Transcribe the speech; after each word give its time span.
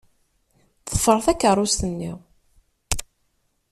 Ḍfer 0.91 1.17
takeṛṛust-nni. 1.25 2.11